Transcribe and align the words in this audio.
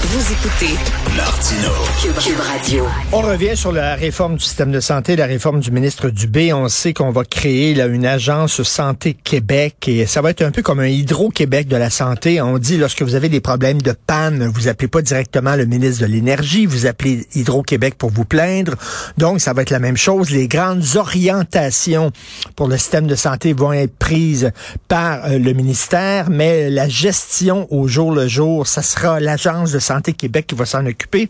Vous 0.00 0.32
écoutez 0.32 0.74
Martino. 1.16 1.70
Cube, 2.00 2.38
Radio. 2.38 2.86
On 3.12 3.20
revient 3.20 3.56
sur 3.56 3.72
la 3.72 3.96
réforme 3.96 4.36
du 4.36 4.44
système 4.44 4.70
de 4.70 4.78
santé, 4.78 5.16
la 5.16 5.26
réforme 5.26 5.58
du 5.58 5.72
ministre 5.72 6.08
Dubé. 6.08 6.52
On 6.52 6.68
sait 6.68 6.94
qu'on 6.94 7.10
va 7.10 7.24
créer 7.24 7.74
là, 7.74 7.86
une 7.86 8.06
agence 8.06 8.62
Santé 8.62 9.14
Québec 9.14 9.88
et 9.88 10.06
ça 10.06 10.22
va 10.22 10.30
être 10.30 10.42
un 10.42 10.52
peu 10.52 10.62
comme 10.62 10.78
un 10.78 10.86
Hydro-Québec 10.86 11.66
de 11.66 11.76
la 11.76 11.90
santé. 11.90 12.40
On 12.40 12.58
dit 12.58 12.78
lorsque 12.78 13.02
vous 13.02 13.16
avez 13.16 13.28
des 13.28 13.40
problèmes 13.40 13.82
de 13.82 13.92
panne, 13.92 14.46
vous 14.46 14.68
appelez 14.68 14.86
pas 14.86 15.02
directement 15.02 15.56
le 15.56 15.66
ministre 15.66 16.02
de 16.02 16.06
l'Énergie, 16.06 16.64
vous 16.64 16.86
appelez 16.86 17.26
Hydro-Québec 17.34 17.96
pour 17.98 18.10
vous 18.10 18.24
plaindre. 18.24 18.76
Donc, 19.18 19.40
ça 19.40 19.52
va 19.52 19.62
être 19.62 19.70
la 19.70 19.80
même 19.80 19.96
chose. 19.96 20.30
Les 20.30 20.46
grandes 20.46 20.84
orientations 20.94 22.12
pour 22.54 22.68
le 22.68 22.76
système 22.76 23.08
de 23.08 23.16
santé 23.16 23.52
vont 23.52 23.72
être 23.72 23.96
prises 23.96 24.52
par 24.86 25.24
euh, 25.24 25.38
le 25.38 25.52
ministère, 25.54 26.30
mais 26.30 26.70
la 26.70 26.88
gestion 26.88 27.66
au 27.70 27.88
jour 27.88 28.12
le 28.12 28.28
jour, 28.28 28.66
ça 28.68 28.82
sera 28.82 29.18
l'agence 29.18 29.72
de 29.72 29.80
Santé 29.80 29.87
Québec 30.16 30.46
qui 30.46 30.54
va 30.54 30.66
s'en 30.66 30.84
occuper. 30.86 31.28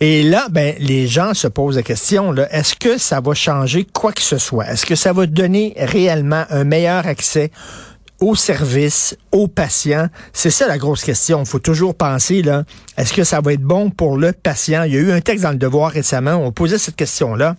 Et 0.00 0.24
là, 0.24 0.48
ben, 0.50 0.74
les 0.78 1.06
gens 1.06 1.32
se 1.32 1.46
posent 1.46 1.76
la 1.76 1.82
question, 1.82 2.34
est-ce 2.50 2.74
que 2.74 2.98
ça 2.98 3.20
va 3.20 3.34
changer 3.34 3.84
quoi 3.84 4.12
que 4.12 4.22
ce 4.22 4.38
soit? 4.38 4.66
Est-ce 4.66 4.84
que 4.84 4.96
ça 4.96 5.12
va 5.12 5.26
donner 5.26 5.74
réellement 5.76 6.44
un 6.50 6.64
meilleur 6.64 7.06
accès 7.06 7.52
aux 8.20 8.34
services, 8.34 9.16
aux 9.30 9.46
patients? 9.46 10.08
C'est 10.32 10.50
ça 10.50 10.66
la 10.66 10.78
grosse 10.78 11.04
question. 11.04 11.40
Il 11.40 11.46
faut 11.46 11.60
toujours 11.60 11.94
penser, 11.94 12.42
est-ce 12.96 13.12
que 13.12 13.22
ça 13.22 13.40
va 13.40 13.52
être 13.52 13.62
bon 13.62 13.90
pour 13.90 14.16
le 14.16 14.32
patient? 14.32 14.82
Il 14.82 14.94
y 14.94 14.96
a 14.96 15.00
eu 15.00 15.12
un 15.12 15.20
texte 15.20 15.44
dans 15.44 15.52
le 15.52 15.58
Devoir 15.58 15.92
récemment, 15.92 16.34
on 16.34 16.50
posait 16.50 16.78
cette 16.78 16.96
question-là. 16.96 17.56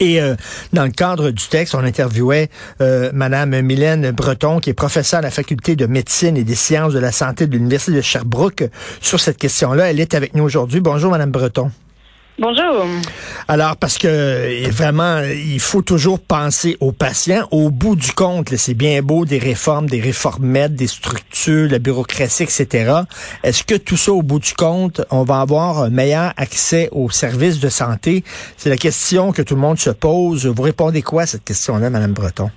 Et 0.00 0.20
euh, 0.20 0.34
dans 0.72 0.84
le 0.84 0.90
cadre 0.90 1.30
du 1.30 1.46
texte, 1.46 1.74
on 1.74 1.84
interviewait 1.84 2.48
euh, 2.80 3.10
Madame 3.14 3.60
Mylène 3.60 4.10
Breton, 4.10 4.60
qui 4.60 4.70
est 4.70 4.74
professeure 4.74 5.18
à 5.18 5.22
la 5.22 5.30
faculté 5.30 5.76
de 5.76 5.86
médecine 5.86 6.36
et 6.36 6.44
des 6.44 6.54
sciences 6.54 6.92
de 6.92 6.98
la 6.98 7.12
santé 7.12 7.46
de 7.46 7.52
l'université 7.52 7.92
de 7.92 8.00
Sherbrooke, 8.00 8.64
sur 9.00 9.20
cette 9.20 9.38
question-là. 9.38 9.90
Elle 9.90 10.00
est 10.00 10.14
avec 10.14 10.34
nous 10.34 10.44
aujourd'hui. 10.44 10.80
Bonjour, 10.80 11.10
Madame 11.10 11.30
Breton. 11.30 11.70
Bonjour. 12.36 12.86
Alors, 13.46 13.76
parce 13.76 13.96
que 13.96 14.68
vraiment, 14.68 15.20
il 15.20 15.60
faut 15.60 15.82
toujours 15.82 16.18
penser 16.18 16.76
aux 16.80 16.90
patients. 16.90 17.46
Au 17.52 17.70
bout 17.70 17.94
du 17.94 18.10
compte, 18.10 18.48
c'est 18.56 18.74
bien 18.74 19.02
beau 19.02 19.24
des 19.24 19.38
réformes, 19.38 19.88
des 19.88 20.00
réformettes, 20.00 20.74
des 20.74 20.88
structures, 20.88 21.70
la 21.70 21.78
bureaucratie, 21.78 22.42
etc. 22.42 23.02
Est-ce 23.44 23.62
que 23.62 23.76
tout 23.76 23.96
ça, 23.96 24.12
au 24.12 24.22
bout 24.22 24.40
du 24.40 24.52
compte, 24.52 25.02
on 25.12 25.22
va 25.22 25.40
avoir 25.40 25.78
un 25.78 25.90
meilleur 25.90 26.32
accès 26.36 26.88
aux 26.90 27.08
services 27.08 27.60
de 27.60 27.68
santé? 27.68 28.24
C'est 28.56 28.70
la 28.70 28.78
question 28.78 29.30
que 29.30 29.42
tout 29.42 29.54
le 29.54 29.60
monde 29.60 29.78
se 29.78 29.90
pose. 29.90 30.46
Vous 30.46 30.62
répondez 30.62 31.02
quoi 31.02 31.22
à 31.22 31.26
cette 31.26 31.44
question-là, 31.44 31.88
Madame 31.88 32.14
Breton? 32.14 32.50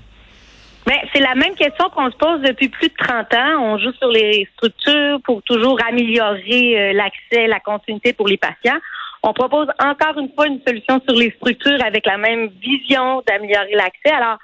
Mais 0.87 1.01
c'est 1.13 1.19
la 1.19 1.35
même 1.35 1.53
question 1.53 1.89
qu'on 1.89 2.09
se 2.09 2.15
pose 2.15 2.41
depuis 2.41 2.69
plus 2.69 2.87
de 2.87 2.93
30 2.97 3.33
ans. 3.33 3.61
On 3.61 3.77
joue 3.77 3.91
sur 3.99 4.07
les 4.07 4.47
structures 4.55 5.19
pour 5.25 5.43
toujours 5.43 5.77
améliorer 5.87 6.79
euh, 6.79 6.93
l'accès, 6.93 7.45
la 7.45 7.59
continuité 7.59 8.13
pour 8.13 8.27
les 8.27 8.37
patients. 8.37 8.79
On 9.23 9.33
propose 9.33 9.67
encore 9.79 10.17
une 10.17 10.31
fois 10.33 10.47
une 10.47 10.61
solution 10.65 11.01
sur 11.07 11.17
les 11.17 11.31
structures 11.31 11.83
avec 11.83 12.05
la 12.05 12.17
même 12.17 12.49
vision 12.61 13.23
d'améliorer 13.27 13.73
l'accès. 13.73 14.11
Alors, 14.11 14.37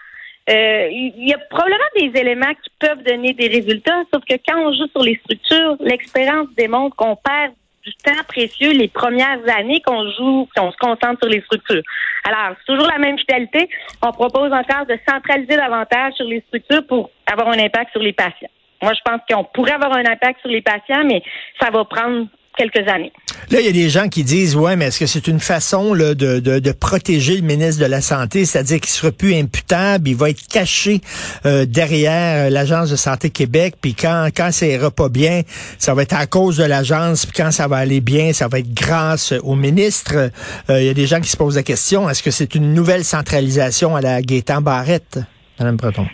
euh, 0.50 0.88
il 0.92 1.28
y 1.28 1.34
a 1.34 1.38
probablement 1.50 1.80
des 1.98 2.20
éléments 2.20 2.54
qui 2.62 2.70
peuvent 2.80 3.04
donner 3.04 3.34
des 3.34 3.48
résultats, 3.48 4.04
sauf 4.14 4.24
que 4.26 4.36
quand 4.46 4.60
on 4.60 4.74
joue 4.74 4.88
sur 4.88 5.02
les 5.02 5.16
structures, 5.24 5.78
l'expérience 5.80 6.48
démontre 6.58 6.96
qu'on 6.98 7.16
perd 7.16 7.54
du 7.84 7.94
temps 7.96 8.24
précieux 8.28 8.72
les 8.72 8.88
premières 8.88 9.40
années 9.58 9.82
qu'on 9.86 10.10
joue, 10.12 10.48
qu'on 10.56 10.72
se 10.72 10.78
concentre 10.78 11.20
sur 11.22 11.30
les 11.30 11.42
structures. 11.42 11.82
Alors, 12.26 12.56
c'est 12.58 12.74
toujours 12.74 12.90
la 12.90 12.98
même 12.98 13.18
finalité. 13.20 13.70
On 14.02 14.12
propose 14.12 14.52
encore 14.52 14.86
de 14.86 14.98
centraliser 15.08 15.56
davantage 15.56 16.14
sur 16.14 16.26
les 16.26 16.42
structures 16.48 16.86
pour 16.88 17.10
avoir 17.26 17.50
un 17.50 17.60
impact 17.60 17.92
sur 17.92 18.02
les 18.02 18.14
patients. 18.14 18.50
Moi, 18.82 18.94
je 18.94 19.02
pense 19.06 19.22
qu'on 19.30 19.44
pourrait 19.46 19.74
avoir 19.74 19.94
un 19.94 20.06
impact 20.06 20.42
sur 20.42 20.50
les 20.50 20.62
patients, 20.62 21.04
mais 21.06 21.24
ça 21.60 21.70
va 21.70 21.86
prendre 21.86 22.28
quelques 22.58 22.88
années. 22.88 23.12
Là, 23.50 23.60
il 23.60 23.66
y 23.66 23.70
a 23.70 23.72
des 23.72 23.90
gens 23.90 24.08
qui 24.10 24.24
disent, 24.24 24.56
ouais, 24.56 24.76
mais 24.76 24.86
est-ce 24.86 25.00
que 25.00 25.06
c'est 25.06 25.28
une 25.28 25.40
façon 25.40 25.94
là, 25.94 26.16
de, 26.16 26.40
de, 26.40 26.60
de, 26.60 26.72
protéger 26.72 27.36
le 27.36 27.42
ministre 27.42 27.82
de 27.82 27.90
la 27.90 28.02
Santé, 28.02 28.46
c'est-à-dire 28.46 28.80
qu'il 28.80 28.90
sera 28.90 29.12
plus 29.12 29.36
imputable, 29.36 30.10
il 30.10 30.16
va 30.16 30.30
être 30.30 30.48
caché 30.48 31.02
euh, 31.46 31.66
derrière 31.66 32.50
l'Agence 32.50 32.90
de 32.90 32.96
Santé 32.96 33.30
Québec, 33.30 33.76
puis 33.82 33.94
quand, 33.94 34.30
quand 34.36 34.52
ça 34.52 34.66
ira 34.66 34.92
pas 34.92 35.10
bien, 35.10 35.42
ça 35.78 35.94
va 35.94 36.04
être 36.04 36.16
à 36.16 36.26
cause 36.26 36.58
de 36.58 36.64
l'agence, 36.64 37.26
puis 37.26 37.36
quand 37.36 37.52
ça 37.52 37.68
va 37.68 37.78
aller 37.78 38.02
bien, 38.02 38.34
ça 38.34 38.48
va 38.48 38.60
être 38.60 38.74
grâce 38.74 39.34
au 39.44 39.56
ministre. 39.56 40.32
Euh, 40.70 40.82
il 40.82 40.86
y 40.86 40.90
a 40.90 40.94
des 40.94 41.08
gens 41.08 41.20
qui 41.20 41.30
se 41.30 41.38
posent 41.38 41.56
la 41.56 41.64
question, 41.64 42.10
est-ce 42.10 42.24
que 42.24 42.32
c'est 42.32 42.56
une 42.56 42.74
nouvelle 42.74 43.04
centralisation 43.04 43.96
à 43.96 44.02
la 44.02 44.22
Gaétan 44.22 44.62
Barrette, 44.62 45.20
Mme 45.60 45.76
Breton? 45.76 46.08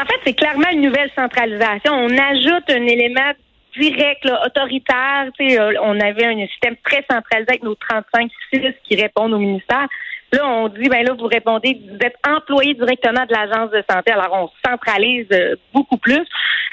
En 0.00 0.06
fait, 0.06 0.20
c'est 0.24 0.34
clairement 0.34 0.70
une 0.72 0.82
nouvelle 0.82 1.10
centralisation. 1.14 1.92
On 1.92 2.08
ajoute 2.08 2.64
un 2.70 2.86
élément 2.86 3.32
direct, 3.80 4.28
autoritaire. 4.46 5.30
Euh, 5.40 5.72
on 5.82 5.98
avait 6.00 6.26
un 6.26 6.46
système 6.46 6.76
très 6.84 7.04
centralisé 7.10 7.50
avec 7.50 7.62
nos 7.62 7.74
35 7.74 8.30
6 8.52 8.60
qui 8.84 8.96
répondent 8.96 9.32
au 9.32 9.38
ministère. 9.38 9.88
Là, 10.32 10.46
on 10.46 10.68
dit, 10.68 10.88
ben 10.88 11.04
là, 11.04 11.14
vous 11.18 11.26
répondez, 11.26 11.80
vous 11.90 11.98
êtes 12.00 12.14
employé 12.26 12.74
directement 12.74 13.26
de 13.26 13.34
l'agence 13.34 13.70
de 13.72 13.82
santé. 13.90 14.12
Alors, 14.12 14.30
on 14.32 14.68
centralise 14.68 15.26
euh, 15.32 15.56
beaucoup 15.74 15.96
plus. 15.96 16.24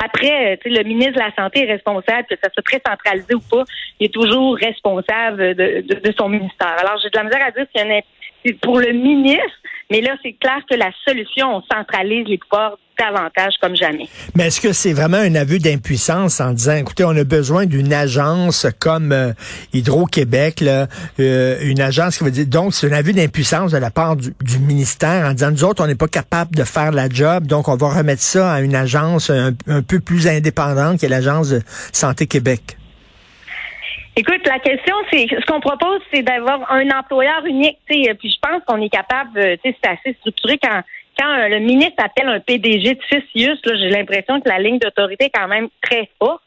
Après, 0.03 0.53
euh, 0.53 0.57
le 0.65 0.83
ministre 0.83 1.13
de 1.13 1.19
la 1.19 1.33
Santé 1.35 1.63
est 1.63 1.71
responsable, 1.71 2.27
que 2.29 2.35
ça 2.41 2.51
soit 2.53 2.63
très 2.63 2.81
centralisé 2.85 3.33
ou 3.33 3.39
pas, 3.39 3.63
il 3.99 4.05
est 4.05 4.13
toujours 4.13 4.55
responsable 4.57 5.55
de, 5.55 5.81
de, 5.81 6.13
son 6.15 6.29
ministère. 6.29 6.75
Alors, 6.77 6.99
j'ai 7.01 7.09
de 7.09 7.17
la 7.17 7.23
misère 7.23 7.43
à 7.43 7.51
dire 7.51 7.65
s'il 7.75 7.87
y 7.87 7.91
a 7.91 8.01
c'est 8.45 8.53
pour 8.61 8.79
le 8.79 8.91
ministre, 8.91 9.57
mais 9.89 10.01
là, 10.01 10.15
c'est 10.21 10.33
clair 10.33 10.61
que 10.69 10.75
la 10.75 10.91
solution, 11.07 11.55
on 11.55 11.63
centralise 11.63 12.27
les 12.27 12.37
pouvoirs 12.37 12.77
davantage 12.97 13.53
comme 13.61 13.75
jamais. 13.75 14.07
Mais 14.35 14.47
est-ce 14.47 14.61
que 14.61 14.73
c'est 14.73 14.93
vraiment 14.93 15.17
un 15.17 15.35
aveu 15.35 15.59
d'impuissance 15.59 16.39
en 16.39 16.51
disant, 16.51 16.75
écoutez, 16.75 17.03
on 17.03 17.15
a 17.15 17.23
besoin 17.23 17.65
d'une 17.65 17.93
agence 17.93 18.67
comme 18.79 19.11
euh, 19.11 19.33
Hydro-Québec, 19.73 20.63
euh, 20.63 21.57
une 21.61 21.81
agence 21.81 22.17
qui 22.17 22.23
va 22.23 22.29
dire, 22.29 22.47
donc 22.47 22.73
c'est 22.73 22.91
un 22.91 22.95
aveu 22.95 23.13
d'impuissance 23.13 23.71
de 23.71 23.77
la 23.77 23.91
part 23.91 24.15
du, 24.15 24.33
ministère 24.59 25.27
en 25.27 25.33
disant, 25.33 25.51
nous 25.51 25.63
autres, 25.63 25.83
on 25.83 25.87
n'est 25.87 25.95
pas 25.95 26.07
capable 26.07 26.55
de 26.55 26.63
faire 26.63 26.91
la 26.91 27.09
job, 27.09 27.45
donc 27.45 27.67
on 27.67 27.75
va 27.75 27.89
remettre 27.89 28.21
ça 28.21 28.53
à 28.53 28.61
une 28.61 28.75
agence 28.75 29.29
un, 29.29 29.53
peu 29.81 29.99
plus 29.99 30.27
indépendante 30.27 30.99
qui 30.99 31.05
est 31.05 31.09
l'agence 31.09 31.49
de 31.49 31.61
Santé 31.93 32.25
Québec. 32.27 32.77
Écoute, 34.15 34.41
la 34.47 34.57
question, 34.57 34.95
c'est 35.11 35.27
ce 35.29 35.45
qu'on 35.45 35.59
propose, 35.59 35.99
c'est 36.11 36.23
d'avoir 36.23 36.71
un 36.71 36.89
employeur 36.89 37.45
unique. 37.45 37.77
Puis 37.87 38.05
je 38.05 38.37
pense 38.41 38.63
qu'on 38.65 38.81
est 38.81 38.89
capable, 38.89 39.57
c'est 39.63 39.75
assez 39.83 40.15
structuré 40.19 40.57
quand 40.57 40.81
quand 41.17 41.29
euh, 41.29 41.47
le 41.49 41.59
ministre 41.59 42.03
appelle 42.03 42.29
un 42.29 42.39
PDG 42.39 42.95
de 42.95 43.01
FISIUS, 43.03 43.59
j'ai 43.63 43.89
l'impression 43.89 44.39
que 44.41 44.49
la 44.49 44.59
ligne 44.59 44.79
d'autorité 44.79 45.25
est 45.25 45.37
quand 45.37 45.47
même 45.47 45.67
très 45.81 46.09
forte. 46.19 46.41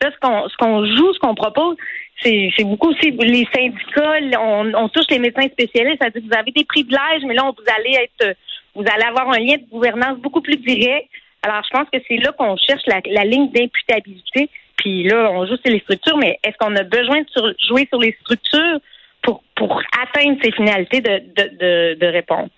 Là, 0.00 0.10
ce 0.10 0.56
qu'on 0.56 0.86
joue, 0.86 1.12
ce 1.14 1.18
qu'on 1.18 1.34
propose, 1.34 1.76
c'est 2.22 2.64
beaucoup 2.64 2.90
aussi 2.90 3.10
les 3.10 3.46
syndicats, 3.54 4.38
on, 4.40 4.88
touche 4.88 5.06
les 5.10 5.18
médecins 5.18 5.48
spécialistes, 5.48 5.98
c'est-à-dire 6.00 6.22
que 6.22 6.26
vous 6.26 6.38
avez 6.38 6.52
des 6.52 6.64
privilèges, 6.64 7.22
mais 7.26 7.34
là, 7.34 7.42
vous 7.44 7.64
allez 7.78 7.96
être 7.96 8.36
vous 8.74 8.84
allez 8.90 9.04
avoir 9.04 9.28
un 9.30 9.38
lien 9.38 9.56
de 9.56 9.68
gouvernance 9.70 10.18
beaucoup 10.18 10.40
plus 10.40 10.56
direct. 10.56 11.08
Alors, 11.42 11.62
je 11.64 11.76
pense 11.76 11.88
que 11.92 11.98
c'est 12.08 12.16
là 12.16 12.32
qu'on 12.32 12.56
cherche 12.56 12.82
la 12.86 13.24
ligne 13.24 13.50
d'imputabilité. 13.50 14.48
Puis 14.82 15.04
là, 15.04 15.30
on 15.32 15.46
joue 15.46 15.56
sur 15.56 15.72
les 15.72 15.80
structures, 15.80 16.16
mais 16.16 16.38
est-ce 16.42 16.56
qu'on 16.58 16.74
a 16.74 16.82
besoin 16.82 17.20
de 17.20 17.56
jouer 17.68 17.86
sur 17.88 18.00
les 18.00 18.16
structures 18.20 18.80
pour, 19.22 19.42
pour 19.56 19.80
atteindre 20.00 20.38
ces 20.42 20.52
finalités 20.52 21.00
de, 21.00 21.18
de, 21.36 21.58
de, 21.58 21.98
de 22.00 22.06
répondre? 22.06 22.48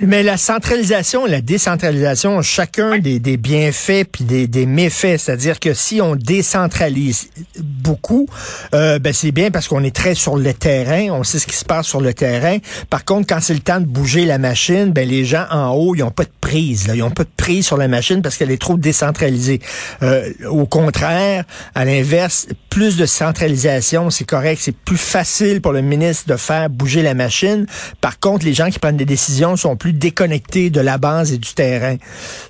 Mais 0.00 0.24
la 0.24 0.36
centralisation 0.36 1.26
et 1.26 1.30
la 1.30 1.40
décentralisation 1.40 2.42
chacun 2.42 2.98
des, 2.98 3.20
des, 3.20 3.36
bienfaits 3.36 4.04
puis 4.10 4.24
des, 4.24 4.48
des 4.48 4.66
méfaits. 4.66 5.18
C'est-à-dire 5.18 5.60
que 5.60 5.72
si 5.72 6.00
on 6.00 6.16
décentralise 6.16 7.30
beaucoup, 7.60 8.26
euh, 8.74 8.98
ben 8.98 9.12
c'est 9.12 9.30
bien 9.30 9.52
parce 9.52 9.68
qu'on 9.68 9.84
est 9.84 9.94
très 9.94 10.14
sur 10.14 10.36
le 10.36 10.52
terrain, 10.52 11.10
on 11.12 11.22
sait 11.22 11.38
ce 11.38 11.46
qui 11.46 11.54
se 11.54 11.64
passe 11.64 11.86
sur 11.86 12.00
le 12.00 12.12
terrain. 12.12 12.58
Par 12.90 13.04
contre, 13.04 13.28
quand 13.28 13.40
c'est 13.40 13.54
le 13.54 13.60
temps 13.60 13.80
de 13.80 13.86
bouger 13.86 14.24
la 14.24 14.38
machine, 14.38 14.92
ben 14.92 15.08
les 15.08 15.24
gens 15.24 15.46
en 15.50 15.70
haut, 15.70 15.94
ils 15.94 16.02
ont 16.02 16.10
pas 16.10 16.24
de 16.24 16.32
prise. 16.40 16.88
Là. 16.88 16.96
Ils 16.96 17.02
ont 17.04 17.12
pas 17.12 17.24
de 17.24 17.30
prise 17.36 17.64
sur 17.64 17.76
la 17.76 17.86
machine 17.86 18.20
parce 18.20 18.36
qu'elle 18.36 18.50
est 18.50 18.60
trop 18.60 18.76
décentralisée. 18.76 19.60
Euh, 20.02 20.32
au 20.50 20.66
contraire, 20.66 21.44
à 21.76 21.84
l'inverse, 21.84 22.48
plus 22.68 22.96
de 22.96 23.06
centralisation, 23.06 24.10
c'est 24.10 24.24
correct. 24.24 24.58
C'est 24.60 24.76
plus 24.76 24.96
facile 24.96 25.60
pour 25.60 25.72
le 25.72 25.82
ministre 25.82 26.07
de 26.26 26.36
faire 26.36 26.70
bouger 26.70 27.02
la 27.02 27.14
machine. 27.14 27.66
Par 28.00 28.18
contre, 28.18 28.44
les 28.44 28.54
gens 28.54 28.70
qui 28.70 28.78
prennent 28.78 28.96
des 28.96 29.04
décisions 29.04 29.56
sont 29.56 29.76
plus 29.76 29.92
déconnectés 29.92 30.70
de 30.70 30.80
la 30.80 30.98
base 30.98 31.32
et 31.32 31.38
du 31.38 31.54
terrain. 31.54 31.96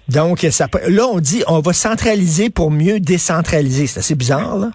Donc, 0.09 0.41
ça, 0.51 0.69
là, 0.89 1.07
on 1.07 1.21
dit, 1.21 1.43
on 1.47 1.61
va 1.61 1.73
centraliser 1.73 2.51
pour 2.51 2.71
mieux 2.71 3.01
décentraliser. 3.01 3.87
C'est 3.87 4.01
assez 4.01 4.15
bizarre, 4.15 4.57
là. 4.57 4.71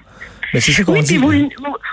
Mais 0.53 0.59
c'est 0.59 0.71
ce 0.71 0.83
qu'on 0.83 1.01
dit. 1.01 1.17
Vous, 1.17 1.31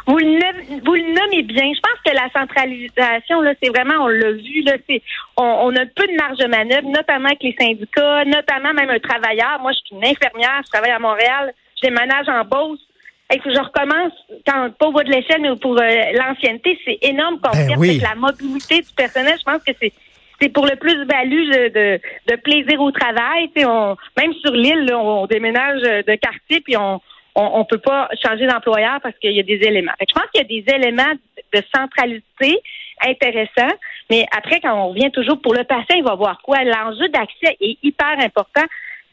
vous, 0.06 0.18
le 0.18 1.14
nommez 1.14 1.42
bien. 1.42 1.72
Je 1.72 1.80
pense 1.80 1.98
que 2.04 2.14
la 2.14 2.28
centralisation, 2.30 3.40
là, 3.40 3.54
c'est 3.62 3.70
vraiment, 3.70 4.04
on 4.04 4.08
l'a 4.08 4.32
vu, 4.32 4.62
là, 4.64 4.74
c'est, 4.88 5.02
on, 5.36 5.74
a 5.74 5.86
peu 5.86 6.06
de 6.06 6.16
marge 6.16 6.38
de 6.38 6.46
manœuvre, 6.46 6.88
notamment 6.88 7.28
avec 7.28 7.42
les 7.42 7.56
syndicats, 7.58 8.24
notamment 8.26 8.74
même 8.74 8.90
un 8.90 8.98
travailleur. 8.98 9.60
Moi, 9.62 9.72
je 9.72 9.78
suis 9.78 9.96
une 9.96 10.04
infirmière, 10.04 10.60
je 10.64 10.70
travaille 10.70 10.90
à 10.90 10.98
Montréal, 10.98 11.54
je 11.76 11.88
déménage 11.88 12.28
en 12.28 12.44
Beauce. 12.44 12.80
Faut 13.30 13.38
que 13.38 13.54
je 13.54 13.60
recommence 13.60 14.12
quand 14.46 14.70
pas 14.76 14.86
au 14.86 14.92
bout 14.92 15.04
de 15.04 15.10
l'échelle, 15.10 15.40
mais 15.40 15.54
pour 15.56 15.78
euh, 15.80 15.88
l'ancienneté, 16.14 16.78
c'est 16.84 16.98
énorme 17.02 17.38
qu'on 17.40 17.50
ben 17.50 17.72
avec 17.72 18.02
la 18.02 18.14
mobilité 18.16 18.80
du 18.80 18.92
personnel. 18.96 19.36
Je 19.38 19.44
pense 19.44 19.62
que 19.62 19.72
c'est 19.80 19.92
c'est 20.40 20.48
pour 20.48 20.64
le 20.64 20.74
plus-value 20.76 21.50
de, 21.50 22.00
de, 22.26 22.36
plaisir 22.36 22.80
au 22.80 22.90
travail. 22.90 23.50
On, 23.58 23.94
même 24.16 24.32
sur 24.42 24.52
l'île, 24.52 24.90
on, 24.94 25.26
déménage 25.26 25.82
de 25.82 26.14
quartier, 26.14 26.62
puis 26.62 26.78
on 26.78 26.98
on, 27.34 27.64
peut 27.64 27.78
pas 27.78 28.08
changer 28.22 28.46
d'employeur 28.46 28.98
parce 29.02 29.16
qu'il 29.18 29.32
y 29.32 29.40
a 29.40 29.42
des 29.42 29.60
éléments. 29.66 29.92
je 30.00 30.12
pense 30.12 30.24
qu'il 30.32 30.42
y 30.42 30.44
a 30.44 30.62
des 30.62 30.74
éléments 30.74 31.12
de 31.52 31.62
centralité 31.74 32.58
intéressants, 33.06 33.74
mais 34.10 34.26
après, 34.36 34.60
quand 34.60 34.74
on 34.74 34.88
revient 34.88 35.10
toujours 35.10 35.40
pour 35.40 35.54
le 35.54 35.64
patient, 35.64 35.96
il 35.96 36.04
va 36.04 36.14
voir 36.14 36.40
quoi? 36.42 36.62
L'enjeu 36.64 37.08
d'accès 37.08 37.56
est 37.60 37.78
hyper 37.82 38.18
important. 38.18 38.64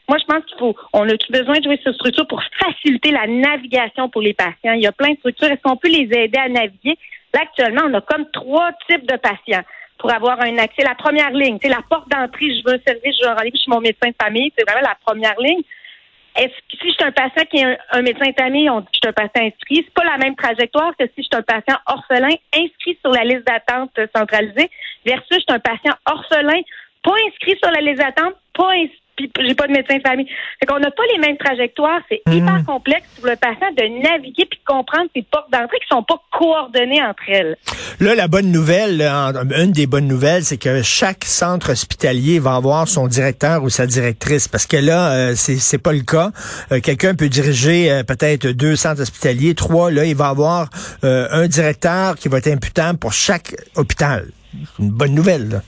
Moi, 0.08 0.16
je 0.18 0.24
pense 0.24 0.44
qu'il 0.46 0.58
faut, 0.58 0.74
on 0.94 1.06
a 1.08 1.12
besoin 1.28 1.58
de 1.58 1.64
jouer 1.64 1.80
cette 1.84 1.94
structure 1.94 2.26
pour 2.26 2.42
faciliter 2.58 3.10
la 3.10 3.26
navigation 3.26 4.08
pour 4.08 4.22
les 4.22 4.32
patients? 4.32 4.72
Il 4.72 4.80
y 4.80 4.86
a 4.86 4.92
plein 4.92 5.12
de 5.12 5.18
structures. 5.18 5.48
Est-ce 5.48 5.62
qu'on 5.62 5.76
peut 5.76 5.88
les 5.88 6.08
aider 6.10 6.38
à 6.38 6.48
naviguer? 6.48 6.96
Là, 7.34 7.40
actuellement, 7.42 7.82
on 7.86 7.94
a 7.94 8.00
comme 8.00 8.24
trois 8.30 8.70
types 8.88 9.06
de 9.06 9.16
patients 9.16 9.64
pour 9.98 10.10
avoir 10.12 10.40
un 10.40 10.56
accès. 10.56 10.82
La 10.82 10.94
première 10.94 11.30
ligne, 11.30 11.58
c'est 11.60 11.68
la 11.68 11.82
porte 11.88 12.08
d'entrée. 12.08 12.54
Je 12.54 12.62
veux 12.64 12.76
un 12.76 12.82
service, 12.86 13.16
je 13.20 13.24
veux 13.24 13.30
un 13.30 13.34
rendez-vous 13.34 13.58
chez 13.58 13.70
mon 13.70 13.80
médecin 13.80 14.08
de 14.08 14.14
famille. 14.20 14.50
C'est 14.56 14.68
vraiment 14.68 14.88
la 14.88 14.96
première 15.04 15.38
ligne. 15.40 15.62
Est-ce 16.36 16.54
que 16.54 16.78
si 16.80 16.88
je 16.88 16.92
suis 16.92 17.04
un 17.04 17.12
patient 17.12 17.44
qui 17.50 17.58
est 17.58 17.78
un, 17.90 18.02
médecin 18.02 18.30
de 18.30 18.34
famille, 18.38 18.70
on 18.70 18.80
je 18.80 18.98
suis 18.98 19.08
un 19.08 19.12
patient 19.12 19.44
inscrit, 19.44 19.84
c'est 19.84 19.94
pas 19.94 20.04
la 20.04 20.18
même 20.18 20.36
trajectoire 20.36 20.92
que 20.96 21.04
si 21.06 21.14
je 21.18 21.22
suis 21.22 21.36
un 21.36 21.42
patient 21.42 21.76
orphelin 21.86 22.34
inscrit 22.54 22.96
sur 23.02 23.10
la 23.10 23.24
liste 23.24 23.44
d'attente 23.44 23.90
centralisée 24.14 24.70
versus 25.04 25.26
je 25.32 25.40
suis 25.40 25.44
un 25.48 25.58
patient 25.58 25.94
orphelin 26.06 26.60
pas 27.02 27.14
inscrit 27.26 27.58
sur 27.62 27.72
la 27.72 27.80
liste 27.80 27.98
d'attente, 27.98 28.34
pas 28.54 28.70
puis 29.18 29.46
j'ai 29.46 29.54
pas 29.54 29.66
de 29.66 29.72
médecin 29.72 29.96
de 29.96 30.02
famille. 30.02 30.28
Fait 30.60 30.66
qu'on 30.66 30.78
n'a 30.78 30.90
pas 30.90 31.02
les 31.12 31.18
mêmes 31.18 31.36
trajectoires. 31.36 32.00
C'est 32.08 32.22
mhm. 32.26 32.34
hyper 32.34 32.64
complexe 32.64 33.06
pour 33.16 33.26
le 33.26 33.36
patient 33.36 33.70
de 33.76 34.02
naviguer 34.02 34.46
puis 34.46 34.58
de 34.58 34.64
comprendre 34.64 35.08
ces 35.14 35.22
portes 35.22 35.50
d'entrée 35.52 35.78
qui 35.80 35.88
sont 35.90 36.02
pas 36.02 36.20
coordonnées 36.32 37.02
entre 37.02 37.22
elles. 37.28 37.56
Là, 38.00 38.14
la 38.14 38.28
bonne 38.28 38.52
nouvelle, 38.52 39.02
une 39.02 39.72
des 39.72 39.86
bonnes 39.86 40.06
nouvelles, 40.06 40.44
c'est 40.44 40.58
que 40.58 40.82
chaque 40.82 41.24
centre 41.24 41.72
hospitalier 41.72 42.38
va 42.38 42.54
avoir 42.54 42.86
son 42.86 43.08
directeur 43.08 43.62
ou 43.62 43.70
sa 43.70 43.86
directrice. 43.86 44.48
Parce 44.48 44.66
que 44.66 44.76
là, 44.76 45.12
euh, 45.12 45.34
c'est 45.34 45.78
pas 45.78 45.92
le 45.92 46.02
cas. 46.02 46.30
Euh, 46.72 46.80
quelqu'un 46.80 47.14
peut 47.14 47.28
diriger 47.28 47.90
euh, 47.90 48.02
peut-être 48.04 48.46
deux 48.48 48.76
centres 48.76 49.02
hospitaliers, 49.02 49.54
trois. 49.54 49.90
Là, 49.90 50.04
il 50.04 50.14
va 50.14 50.28
avoir 50.28 50.68
un 51.02 51.46
directeur 51.48 52.16
qui 52.16 52.28
va 52.28 52.38
être 52.38 52.48
imputable 52.48 52.98
pour 52.98 53.12
chaque 53.12 53.54
hôpital. 53.76 54.26
Une 54.78 54.90
bonne 54.90 55.14
nouvelle. 55.14 55.48
Là. 55.48 55.62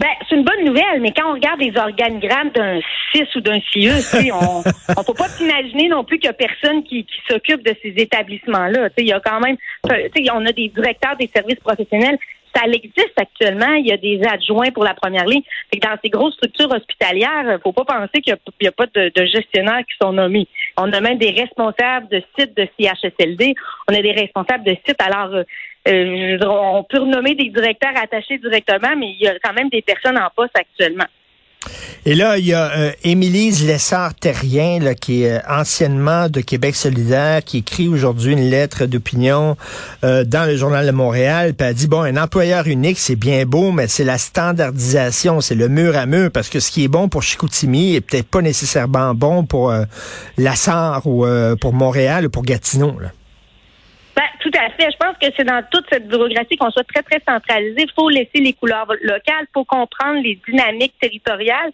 Ben, 0.00 0.10
c'est 0.28 0.36
une 0.36 0.44
bonne 0.44 0.64
nouvelle, 0.64 1.00
mais 1.00 1.12
quand 1.12 1.28
on 1.30 1.34
regarde 1.34 1.60
les 1.60 1.76
organigrammes 1.76 2.50
d'un 2.50 2.80
CIS 3.12 3.26
ou 3.34 3.40
d'un 3.40 3.58
CIE, 3.72 3.90
on 4.32 4.62
ne 4.98 5.04
peut 5.04 5.14
pas 5.14 5.28
s'imaginer 5.28 5.88
non 5.88 6.04
plus 6.04 6.18
qu'il 6.18 6.26
y 6.26 6.30
a 6.30 6.34
personne 6.34 6.84
qui, 6.84 7.04
qui 7.04 7.20
s'occupe 7.28 7.64
de 7.64 7.74
ces 7.82 7.94
établissements-là. 7.96 8.90
Il 8.96 9.06
y 9.06 9.12
a 9.12 9.20
quand 9.20 9.40
même, 9.40 9.56
on 9.84 10.46
a 10.46 10.52
des 10.52 10.68
directeurs 10.68 11.16
des 11.16 11.28
services 11.34 11.58
professionnels. 11.58 12.18
Ça 12.54 12.62
existe 12.64 13.12
actuellement. 13.16 13.74
Il 13.74 13.86
y 13.86 13.92
a 13.92 13.96
des 13.96 14.20
adjoints 14.24 14.70
pour 14.70 14.84
la 14.84 14.94
première 14.94 15.26
ligne. 15.26 15.42
dans 15.82 15.96
ces 16.02 16.10
grosses 16.10 16.34
structures 16.34 16.70
hospitalières, 16.70 17.44
il 17.44 17.58
faut 17.62 17.72
pas 17.72 17.84
penser 17.84 18.22
qu'il 18.22 18.36
n'y 18.60 18.68
a, 18.68 18.72
pas 18.72 18.86
de, 18.86 19.12
de, 19.14 19.26
gestionnaires 19.26 19.80
qui 19.80 19.96
sont 20.00 20.12
nommés. 20.12 20.46
On 20.76 20.90
a 20.92 21.00
même 21.00 21.18
des 21.18 21.30
responsables 21.30 22.08
de 22.08 22.22
sites 22.38 22.56
de 22.56 22.66
CHSLD. 22.78 23.54
On 23.88 23.94
a 23.94 24.00
des 24.00 24.12
responsables 24.12 24.64
de 24.64 24.76
sites. 24.86 25.00
Alors, 25.00 25.44
euh, 25.88 26.38
on 26.42 26.84
peut 26.84 27.00
renommer 27.00 27.34
des 27.34 27.48
directeurs 27.48 27.96
attachés 27.96 28.38
directement, 28.38 28.94
mais 28.96 29.10
il 29.18 29.24
y 29.24 29.28
a 29.28 29.38
quand 29.42 29.52
même 29.52 29.68
des 29.70 29.82
personnes 29.82 30.18
en 30.18 30.28
poste 30.34 30.56
actuellement. 30.56 31.06
Et 32.06 32.14
là, 32.14 32.38
il 32.38 32.46
y 32.46 32.54
a 32.54 32.70
euh, 32.70 32.92
Émilise 33.02 33.66
Lessard-Terrien, 33.66 34.94
qui 34.94 35.24
est 35.24 35.38
euh, 35.38 35.40
anciennement 35.48 36.28
de 36.28 36.40
Québec 36.40 36.76
solidaire, 36.76 37.42
qui 37.42 37.58
écrit 37.58 37.88
aujourd'hui 37.88 38.32
une 38.32 38.48
lettre 38.48 38.86
d'opinion 38.86 39.56
dans 40.02 40.46
le 40.48 40.56
Journal 40.56 40.86
de 40.86 40.92
Montréal. 40.92 41.54
Puis 41.54 41.66
elle 41.66 41.74
dit, 41.74 41.88
bon, 41.88 42.02
un 42.02 42.16
employeur 42.16 42.66
unique, 42.68 42.98
c'est 42.98 43.16
bien 43.16 43.44
beau, 43.44 43.72
mais 43.72 43.88
c'est 43.88 44.04
la 44.04 44.18
standardisation, 44.18 45.40
c'est 45.40 45.56
le 45.56 45.68
mur 45.68 45.96
à 45.96 46.06
mur, 46.06 46.30
parce 46.30 46.48
que 46.48 46.60
ce 46.60 46.70
qui 46.70 46.84
est 46.84 46.88
bon 46.88 47.08
pour 47.08 47.22
Chicoutimi 47.22 47.96
est 47.96 48.00
peut-être 48.00 48.28
pas 48.28 48.40
nécessairement 48.40 49.14
bon 49.14 49.44
pour 49.44 49.74
La 50.38 50.54
Sarre 50.54 51.06
ou 51.06 51.26
pour 51.60 51.72
Montréal 51.72 52.26
ou 52.26 52.30
pour 52.30 52.44
Gatineau. 52.44 52.94
Ben, 54.18 54.24
tout 54.40 54.50
à 54.58 54.68
fait. 54.70 54.90
Je 54.90 54.96
pense 54.96 55.16
que 55.22 55.32
c'est 55.36 55.44
dans 55.44 55.62
toute 55.70 55.84
cette 55.92 56.08
bureaucratie 56.08 56.56
qu'on 56.56 56.72
soit 56.72 56.82
très, 56.92 57.04
très 57.04 57.22
centralisé. 57.24 57.82
Il 57.82 57.92
faut 57.94 58.08
laisser 58.08 58.40
les 58.40 58.52
couleurs 58.52 58.92
locales, 59.02 59.46
faut 59.54 59.64
comprendre 59.64 60.20
les 60.20 60.40
dynamiques 60.48 60.94
territoriales. 61.00 61.70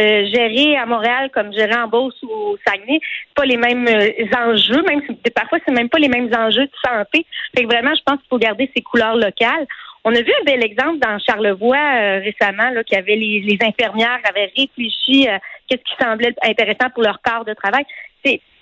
Euh, 0.00 0.24
gérer 0.32 0.78
à 0.78 0.86
Montréal 0.86 1.28
comme 1.34 1.52
gérer 1.52 1.74
en 1.74 1.88
Beauce 1.88 2.16
ou 2.22 2.30
au 2.30 2.58
Saguenay, 2.66 2.98
pas 3.34 3.44
les 3.44 3.58
mêmes 3.58 3.86
euh, 3.86 4.08
enjeux, 4.38 4.82
même 4.88 5.02
si 5.06 5.30
parfois 5.32 5.58
c'est 5.66 5.74
même 5.74 5.90
pas 5.90 5.98
les 5.98 6.08
mêmes 6.08 6.30
enjeux 6.34 6.64
de 6.64 6.72
santé. 6.82 7.26
Fait 7.54 7.64
que 7.64 7.68
vraiment, 7.68 7.94
je 7.94 8.00
pense 8.06 8.16
qu'il 8.20 8.28
faut 8.30 8.38
garder 8.38 8.70
ces 8.74 8.80
couleurs 8.80 9.16
locales. 9.16 9.66
On 10.04 10.14
a 10.14 10.22
vu 10.22 10.32
un 10.40 10.44
bel 10.46 10.64
exemple 10.64 10.98
dans 10.98 11.18
Charlevoix 11.18 11.76
euh, 11.76 12.20
récemment, 12.20 12.70
là, 12.70 12.82
qui 12.84 12.96
avait 12.96 13.16
les, 13.16 13.40
les 13.40 13.58
infirmières 13.60 14.18
avaient 14.24 14.50
réfléchi 14.56 15.28
à 15.28 15.38
qu'est-ce 15.68 15.82
qui 15.82 16.02
semblait 16.02 16.34
intéressant 16.42 16.88
pour 16.94 17.02
leur 17.02 17.20
corps 17.20 17.44
de 17.44 17.52
travail. 17.52 17.84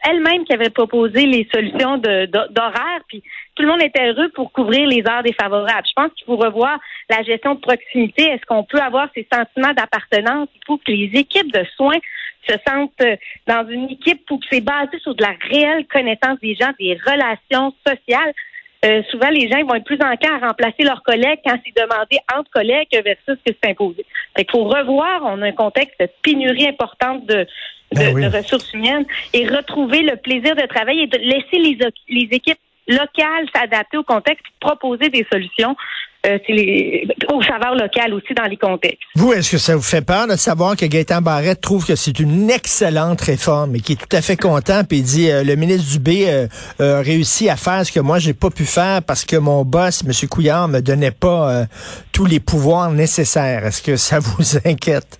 Elle-même 0.08 0.44
qui 0.44 0.52
avait 0.52 0.70
proposé 0.70 1.26
les 1.26 1.48
solutions 1.52 1.98
d'horaire, 1.98 3.00
puis 3.08 3.22
tout 3.54 3.62
le 3.62 3.68
monde 3.68 3.82
était 3.82 4.08
heureux 4.08 4.30
pour 4.34 4.52
couvrir 4.52 4.86
les 4.86 5.02
heures 5.08 5.22
défavorables. 5.22 5.86
Je 5.86 5.92
pense 5.94 6.12
qu'il 6.14 6.24
faut 6.24 6.36
revoir 6.36 6.78
la 7.08 7.22
gestion 7.22 7.54
de 7.54 7.60
proximité. 7.60 8.22
Est-ce 8.22 8.46
qu'on 8.46 8.64
peut 8.64 8.80
avoir 8.80 9.08
ces 9.14 9.26
sentiments 9.32 9.74
d'appartenance? 9.74 10.48
Il 10.54 10.62
faut 10.66 10.78
que 10.78 10.90
les 10.90 11.10
équipes 11.14 11.52
de 11.52 11.64
soins 11.76 11.98
se 12.48 12.54
sentent 12.66 12.92
euh, 13.02 13.16
dans 13.46 13.68
une 13.68 13.90
équipe 13.90 14.30
où 14.30 14.40
c'est 14.50 14.62
basé 14.62 14.98
sur 15.00 15.14
de 15.14 15.22
la 15.22 15.34
réelle 15.50 15.86
connaissance 15.86 16.38
des 16.40 16.54
gens, 16.54 16.70
des 16.78 16.98
relations 17.04 17.74
sociales. 17.86 18.32
Euh, 18.82 19.02
souvent, 19.10 19.28
les 19.28 19.46
gens 19.50 19.62
vont 19.64 19.74
être 19.74 19.84
plus 19.84 20.00
enclins 20.02 20.40
à 20.40 20.46
remplacer 20.46 20.82
leurs 20.84 21.02
collègues 21.02 21.40
quand 21.44 21.58
c'est 21.64 21.76
demandé 21.76 22.18
entre 22.34 22.50
collègues 22.50 22.88
versus 22.92 23.18
ce 23.26 23.50
que 23.52 23.56
c'est 23.62 23.70
imposé. 23.70 24.06
Fait 24.34 24.44
qu'il 24.44 24.52
faut 24.52 24.64
revoir, 24.64 25.20
on 25.24 25.42
a 25.42 25.48
un 25.48 25.52
contexte 25.52 26.00
de 26.00 26.08
pénurie 26.22 26.66
importante 26.66 27.26
de, 27.26 27.46
ben 27.92 28.14
de, 28.14 28.36
ressources 28.36 28.72
humaines 28.72 29.04
et 29.32 29.46
retrouver 29.46 30.02
le 30.02 30.16
plaisir 30.16 30.54
de 30.54 30.66
travailler 30.66 31.02
et 31.02 31.06
de 31.06 31.18
laisser 31.18 31.58
les, 31.58 31.78
les 32.08 32.28
équipes 32.30 32.58
locales 32.88 33.46
s'adapter 33.54 33.96
au 33.96 34.02
contexte 34.02 34.44
proposer 34.60 35.08
des 35.08 35.26
solutions 35.32 35.76
euh, 36.26 36.38
les, 36.48 37.08
aux 37.32 37.42
saveurs 37.42 37.74
locales 37.74 38.12
aussi 38.12 38.34
dans 38.34 38.44
les 38.44 38.58
contextes. 38.58 39.00
Vous, 39.14 39.32
est-ce 39.32 39.52
que 39.52 39.56
ça 39.56 39.74
vous 39.74 39.82
fait 39.82 40.04
peur 40.04 40.26
de 40.26 40.36
savoir 40.36 40.76
que 40.76 40.84
Gaëtan 40.84 41.22
Barrette 41.22 41.62
trouve 41.62 41.86
que 41.86 41.96
c'est 41.96 42.18
une 42.20 42.50
excellente 42.50 43.22
réforme 43.22 43.76
et 43.76 43.80
qui 43.80 43.92
est 43.92 43.96
tout 43.96 44.14
à 44.14 44.20
fait 44.20 44.36
content 44.36 44.82
puis 44.84 44.98
il 44.98 45.04
dit 45.04 45.30
euh, 45.30 45.42
le 45.42 45.56
ministre 45.56 45.90
Dubé 45.90 46.26
euh, 46.28 46.98
a 46.98 47.00
réussi 47.00 47.48
à 47.48 47.56
faire 47.56 47.86
ce 47.86 47.92
que 47.92 48.00
moi 48.00 48.18
j'ai 48.18 48.34
pas 48.34 48.50
pu 48.50 48.66
faire 48.66 49.02
parce 49.02 49.24
que 49.24 49.36
mon 49.36 49.64
boss, 49.64 50.02
M. 50.04 50.28
Couillard, 50.28 50.68
me 50.68 50.80
donnait 50.80 51.10
pas 51.10 51.64
tous 52.12 52.26
les 52.26 52.40
pouvoirs 52.40 52.90
nécessaires. 52.90 53.64
Est-ce 53.64 53.82
que 53.82 53.96
ça 53.96 54.18
vous 54.20 54.58
inquiète? 54.66 55.19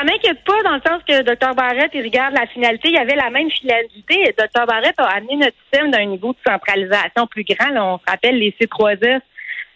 Ça 0.00 0.06
m'inquiète 0.06 0.42
pas 0.44 0.62
dans 0.62 0.76
le 0.76 0.80
sens 0.80 1.02
que 1.06 1.22
Dr. 1.22 1.54
Barrett, 1.54 1.90
il 1.92 2.02
regarde 2.02 2.32
la 2.32 2.46
finalité. 2.46 2.88
Il 2.88 2.94
y 2.94 2.96
avait 2.96 3.16
la 3.16 3.28
même 3.28 3.50
finalité. 3.50 4.34
Dr. 4.38 4.64
Barrett 4.66 4.94
a 4.96 5.04
amené 5.04 5.36
notre 5.36 5.56
système 5.64 5.90
d'un 5.90 6.06
niveau 6.06 6.32
de 6.32 6.38
centralisation 6.46 7.26
plus 7.26 7.44
grand. 7.44 7.68
on 7.76 7.98
se 7.98 8.10
rappelle 8.10 8.38
les 8.38 8.56
C3S. 8.58 9.20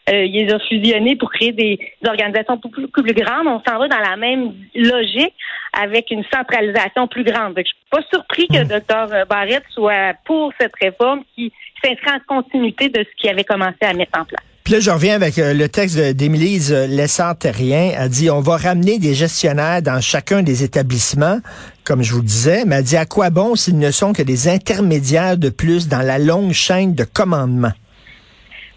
Euh, 0.09 0.25
il 0.25 0.47
les 0.47 0.53
a 0.55 0.59
fusionnés 0.61 1.17
pour 1.17 1.31
créer 1.31 1.53
des, 1.53 1.79
organisations 2.07 2.57
beaucoup 2.57 3.03
plus, 3.03 3.13
grandes. 3.13 3.49
On 3.49 3.63
s'en 3.69 3.79
va 3.79 3.87
dans 3.87 3.99
la 3.99 4.17
même 4.17 4.55
logique 4.75 5.35
avec 5.75 6.11
une 6.11 6.25
centralisation 6.33 7.07
plus 7.07 7.25
grande. 7.25 7.53
Donc, 7.53 7.67
je 7.67 7.73
suis 7.73 7.87
pas 7.91 8.03
surpris 8.11 8.49
que 8.49 8.65
hmm. 8.65 8.81
Dr. 8.81 9.27
Barrett 9.29 9.65
soit 9.75 10.15
pour 10.25 10.55
cette 10.59 10.75
réforme 10.81 11.23
qui 11.35 11.53
s'inscrit 11.83 12.17
en 12.17 12.41
continuité 12.41 12.89
de 12.89 13.05
ce 13.05 13.17
qu'il 13.21 13.29
avait 13.29 13.45
commencé 13.45 13.83
à 13.83 13.93
mettre 13.93 14.19
en 14.19 14.25
place. 14.25 14.54
Puis 14.65 14.73
là, 14.73 14.81
je 14.81 14.91
reviens 14.91 15.15
avec 15.15 15.39
euh, 15.39 15.53
le 15.53 15.69
texte 15.69 15.99
d'Émilise 15.99 16.73
Lessard-Terrien. 16.73 17.93
Elle 17.99 18.09
dit, 18.09 18.31
on 18.31 18.41
va 18.41 18.57
ramener 18.57 18.99
des 18.99 19.13
gestionnaires 19.13 19.83
dans 19.83 20.01
chacun 20.01 20.43
des 20.43 20.65
établissements, 20.65 21.41
comme 21.85 22.03
je 22.03 22.15
vous 22.15 22.21
le 22.21 22.27
disais, 22.27 22.65
mais 22.65 22.77
elle 22.77 22.85
dit, 22.85 22.97
à 22.97 23.05
quoi 23.05 23.29
bon 23.29 23.57
s'ils 23.57 23.79
ne 23.79 23.91
sont 23.91 24.15
que 24.15 24.23
des 24.23 24.49
intermédiaires 24.49 25.37
de 25.37 25.51
plus 25.51 25.87
dans 25.87 26.01
la 26.01 26.19
longue 26.19 26.53
chaîne 26.53 26.95
de 26.95 27.05
commandement? 27.05 27.73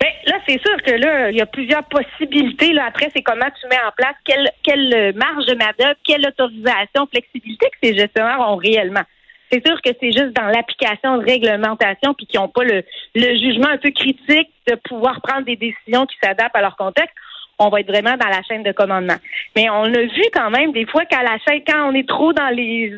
Ben, 0.02 0.10
là, 0.26 0.36
c'est 0.46 0.60
sûr 0.60 0.76
que 0.86 0.92
là, 0.92 1.32
il 1.32 1.38
y 1.38 1.42
a 1.42 1.46
plusieurs 1.46 1.86
possibilités. 1.86 2.74
Là, 2.74 2.88
après, 2.90 3.10
c'est 3.16 3.24
comment 3.24 3.48
tu 3.58 3.66
mets 3.70 3.80
en 3.88 3.94
place 3.96 4.16
quelle, 4.26 4.52
quelle 4.64 5.16
marge 5.16 5.46
de 5.46 5.56
main 5.56 5.72
quelle 6.06 6.28
autorisation, 6.28 7.08
flexibilité 7.10 7.66
que 7.68 7.88
ces 7.88 7.96
gestionnaires 7.96 8.42
ont 8.42 8.58
réellement. 8.58 9.04
C'est 9.52 9.66
sûr 9.66 9.82
que 9.82 9.92
c'est 10.00 10.12
juste 10.12 10.34
dans 10.34 10.48
l'application 10.48 11.18
de 11.18 11.24
réglementation 11.24 12.14
puis 12.14 12.26
qui 12.26 12.38
n'ont 12.38 12.50
pas 12.50 12.64
le, 12.64 12.84
jugement 13.16 13.70
un 13.70 13.78
peu 13.78 13.92
critique 13.92 14.52
de 14.68 14.76
pouvoir 14.88 15.22
prendre 15.22 15.46
des 15.46 15.56
décisions 15.56 16.06
qui 16.06 16.18
s'adaptent 16.22 16.56
à 16.56 16.62
leur 16.62 16.76
contexte 16.76 17.16
on 17.60 17.70
va 17.70 17.80
être 17.80 17.88
vraiment 17.88 18.16
dans 18.18 18.30
la 18.30 18.44
chaîne 18.44 18.64
de 18.64 18.72
commandement. 18.72 19.16
Mais 19.56 19.70
on 19.70 19.86
a 19.86 20.02
vu 20.02 20.24
quand 20.32 20.52
même 20.52 20.72
des 20.74 20.86
fois 20.86 21.06
qu'à 21.06 21.24
la 21.24 21.38
chaîne, 21.40 21.64
quand 21.66 21.90
on 21.90 21.96
est 21.96 22.08
trop 22.08 22.32
dans 22.32 22.50
les, 22.50 22.94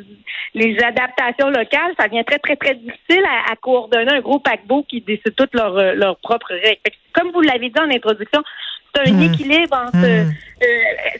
adaptations 0.83 1.49
locales, 1.49 1.93
ça 1.97 2.07
devient 2.07 2.25
très, 2.25 2.39
très, 2.39 2.55
très 2.57 2.75
difficile 2.75 3.23
à, 3.49 3.55
coordonner 3.55 4.11
un 4.11 4.19
gros 4.19 4.39
paquebot 4.39 4.83
qui 4.83 5.01
décide 5.01 5.35
toutes 5.35 5.53
leurs 5.53 5.95
leur 5.95 6.17
propres 6.17 6.53
règles. 6.53 6.81
Comme 7.13 7.31
vous 7.31 7.41
l'avez 7.41 7.69
dit 7.69 7.79
en 7.79 7.89
introduction, 7.89 8.41
C'est 8.95 9.09
un 9.09 9.13
Hmm. 9.13 9.33
équilibre 9.33 9.77
entre 9.87 10.03
euh, 10.03 10.23
euh, 10.25 10.65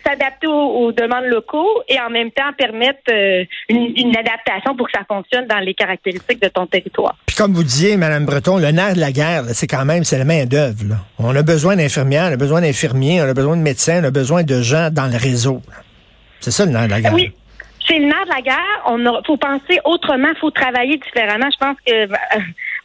s'adapter 0.05 0.47
aux, 0.47 0.51
aux 0.51 0.91
demandes 0.91 1.25
locaux 1.25 1.81
et 1.87 1.99
en 1.99 2.09
même 2.09 2.31
temps 2.31 2.51
permettre 2.57 2.99
euh, 3.11 3.43
une, 3.69 3.93
une 3.95 4.15
adaptation 4.17 4.75
pour 4.75 4.87
que 4.87 4.93
ça 4.97 5.05
fonctionne 5.07 5.45
dans 5.47 5.59
les 5.59 5.73
caractéristiques 5.73 6.41
de 6.41 6.47
ton 6.47 6.65
territoire. 6.65 7.15
Puis 7.25 7.35
comme 7.35 7.53
vous 7.53 7.63
disiez, 7.63 7.95
Madame 7.97 8.25
Breton, 8.25 8.57
le 8.57 8.71
nerf 8.71 8.95
de 8.95 8.99
la 8.99 9.11
guerre, 9.11 9.43
c'est 9.53 9.67
quand 9.67 9.85
même, 9.85 10.03
c'est 10.03 10.17
la 10.17 10.25
main 10.25 10.45
d'œuvre. 10.45 10.97
On 11.19 11.35
a 11.35 11.43
besoin 11.43 11.75
d'infirmières, 11.75 12.27
on 12.29 12.33
a 12.33 12.37
besoin 12.37 12.61
d'infirmiers, 12.61 13.21
on 13.21 13.25
a 13.29 13.33
besoin 13.33 13.55
de 13.55 13.61
médecins, 13.61 14.01
on 14.01 14.07
a 14.07 14.11
besoin 14.11 14.43
de 14.43 14.61
gens 14.61 14.89
dans 14.91 15.07
le 15.07 15.17
réseau. 15.17 15.61
C'est 16.39 16.51
ça 16.51 16.65
le 16.65 16.71
nerf 16.71 16.85
de 16.85 16.91
la 16.91 17.01
guerre. 17.01 17.13
Oui. 17.13 17.31
C'est 17.87 17.97
le 17.97 18.05
nerf 18.05 18.25
de 18.25 18.29
la 18.29 18.41
guerre. 18.41 18.83
On 18.87 19.05
a, 19.05 19.21
faut 19.25 19.37
penser 19.37 19.79
autrement, 19.85 20.29
faut 20.39 20.51
travailler 20.51 20.97
différemment. 20.97 21.47
Je 21.51 21.57
pense 21.57 21.77
que 21.85 22.07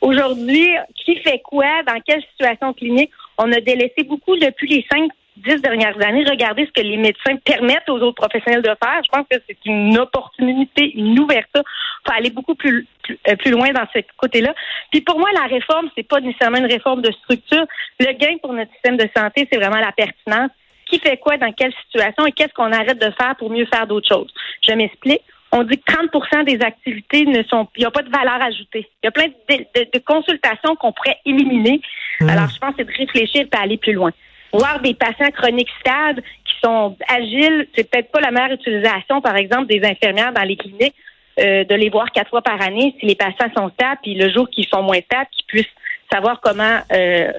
aujourd'hui, 0.00 0.68
qui 0.94 1.16
fait 1.20 1.40
quoi, 1.44 1.66
dans 1.86 2.00
quelle 2.06 2.22
situation 2.32 2.72
clinique, 2.72 3.10
on 3.38 3.50
a 3.52 3.60
délaissé 3.60 4.04
beaucoup 4.04 4.36
depuis 4.36 4.68
les 4.68 4.86
cinq, 4.90 5.10
dix 5.36 5.60
dernières 5.62 6.00
années. 6.06 6.24
Regardez 6.28 6.66
ce 6.66 6.70
que 6.72 6.86
les 6.86 6.96
médecins 6.96 7.36
permettent 7.44 7.88
aux 7.88 7.98
autres 8.00 8.20
professionnels 8.22 8.62
de 8.62 8.68
faire. 8.68 9.00
Je 9.04 9.10
pense 9.10 9.26
que 9.30 9.36
c'est 9.48 9.58
une 9.66 9.98
opportunité, 9.98 10.92
une 10.96 11.18
ouverture. 11.18 11.62
faut 12.06 12.12
aller 12.16 12.30
beaucoup 12.30 12.54
plus, 12.54 12.86
plus, 13.02 13.18
euh, 13.28 13.36
plus 13.36 13.50
loin 13.50 13.70
dans 13.72 13.86
ce 13.92 13.98
côté-là. 14.16 14.54
Puis 14.92 15.00
pour 15.00 15.18
moi, 15.18 15.28
la 15.34 15.46
réforme, 15.46 15.88
c'est 15.96 16.06
pas 16.06 16.20
nécessairement 16.20 16.58
une 16.58 16.70
réforme 16.72 17.02
de 17.02 17.10
structure. 17.12 17.64
Le 18.00 18.12
gain 18.12 18.36
pour 18.42 18.52
notre 18.52 18.70
système 18.72 18.96
de 18.96 19.08
santé, 19.16 19.48
c'est 19.50 19.58
vraiment 19.58 19.80
la 19.80 19.92
pertinence 19.92 20.50
qui 20.86 20.98
fait 21.00 21.16
quoi 21.16 21.36
dans 21.38 21.50
quelle 21.52 21.72
situation 21.86 22.26
et 22.26 22.32
qu'est-ce 22.32 22.52
qu'on 22.54 22.70
arrête 22.70 23.00
de 23.00 23.10
faire 23.18 23.34
pour 23.38 23.50
mieux 23.50 23.66
faire 23.66 23.86
d'autres 23.86 24.08
choses? 24.08 24.32
Je 24.66 24.72
m'explique. 24.74 25.22
On 25.50 25.62
dit 25.62 25.78
que 25.78 25.92
30% 25.92 26.44
des 26.44 26.60
activités 26.62 27.24
ne 27.26 27.42
sont, 27.44 27.68
il 27.76 27.80
n'y 27.80 27.86
a 27.86 27.90
pas 27.90 28.02
de 28.02 28.10
valeur 28.10 28.42
ajoutée. 28.42 28.88
Il 29.02 29.06
y 29.06 29.08
a 29.08 29.12
plein 29.12 29.28
de, 29.28 29.56
de- 29.56 29.88
de 29.92 29.98
consultations 30.00 30.74
qu'on 30.76 30.92
pourrait 30.92 31.18
éliminer. 31.24 31.80
Alors, 32.20 32.48
je 32.48 32.58
pense 32.58 32.70
que 32.70 32.76
c'est 32.78 32.84
de 32.84 32.96
réfléchir 33.06 33.46
et 33.52 33.56
aller 33.56 33.76
plus 33.78 33.92
loin. 33.92 34.10
Voir 34.52 34.80
des 34.80 34.94
patients 34.94 35.30
chroniques 35.36 35.70
stades 35.80 36.22
qui 36.44 36.54
sont 36.62 36.96
agiles, 37.08 37.66
c'est 37.74 37.90
peut-être 37.90 38.10
pas 38.12 38.20
la 38.20 38.30
meilleure 38.30 38.52
utilisation, 38.52 39.20
par 39.20 39.36
exemple, 39.36 39.66
des 39.66 39.82
infirmières 39.84 40.32
dans 40.32 40.42
les 40.42 40.56
cliniques, 40.56 40.94
euh, 41.40 41.64
de 41.64 41.74
les 41.74 41.90
voir 41.90 42.12
quatre 42.12 42.30
fois 42.30 42.42
par 42.42 42.60
année 42.62 42.94
si 43.00 43.06
les 43.06 43.16
patients 43.16 43.50
sont 43.56 43.68
stables, 43.70 43.98
puis 44.02 44.14
le 44.14 44.32
jour 44.32 44.48
qu'ils 44.48 44.66
sont 44.66 44.82
moins 44.82 45.00
stables, 45.00 45.26
qu'ils 45.32 45.46
puissent 45.46 45.74
savoir 46.12 46.40
comment 46.40 46.78
euh, 46.92 47.32